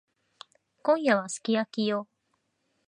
[0.81, 2.07] 今夜はすき焼きよ。